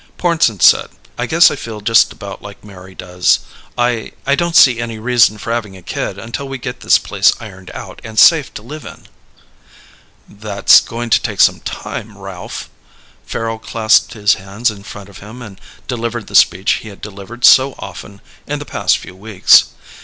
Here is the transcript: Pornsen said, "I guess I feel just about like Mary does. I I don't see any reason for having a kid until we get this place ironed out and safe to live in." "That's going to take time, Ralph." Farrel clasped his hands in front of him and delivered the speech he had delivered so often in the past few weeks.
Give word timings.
Pornsen 0.17 0.59
said, 0.59 0.89
"I 1.15 1.27
guess 1.27 1.51
I 1.51 1.55
feel 1.55 1.79
just 1.79 2.11
about 2.11 2.41
like 2.41 2.63
Mary 2.63 2.95
does. 2.95 3.41
I 3.77 4.13
I 4.25 4.33
don't 4.33 4.55
see 4.55 4.79
any 4.79 4.97
reason 4.97 5.37
for 5.37 5.53
having 5.53 5.77
a 5.77 5.83
kid 5.83 6.17
until 6.17 6.47
we 6.49 6.57
get 6.57 6.79
this 6.79 6.97
place 6.97 7.31
ironed 7.39 7.69
out 7.75 8.01
and 8.03 8.17
safe 8.17 8.51
to 8.55 8.63
live 8.63 8.83
in." 8.83 9.05
"That's 10.27 10.79
going 10.79 11.11
to 11.11 11.21
take 11.21 11.37
time, 11.65 12.17
Ralph." 12.17 12.67
Farrel 13.27 13.59
clasped 13.59 14.13
his 14.13 14.33
hands 14.41 14.71
in 14.71 14.81
front 14.81 15.07
of 15.07 15.19
him 15.19 15.39
and 15.39 15.61
delivered 15.87 16.25
the 16.25 16.33
speech 16.33 16.79
he 16.81 16.89
had 16.89 17.01
delivered 17.01 17.45
so 17.45 17.75
often 17.77 18.21
in 18.47 18.57
the 18.57 18.65
past 18.65 18.97
few 18.97 19.15
weeks. 19.15 19.65